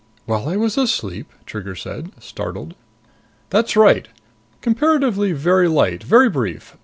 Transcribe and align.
"While 0.25 0.49
I 0.49 0.55
was 0.55 0.79
asleep?" 0.79 1.31
Trigger 1.45 1.75
said, 1.75 2.11
startled. 2.19 2.73
"That's 3.51 3.77
right. 3.77 4.07
Comparatively 4.61 5.31
very 5.31 5.67
light, 5.67 6.03
very 6.03 6.27
brief. 6.27 6.75